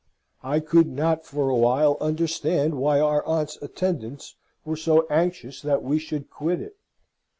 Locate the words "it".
6.59-6.77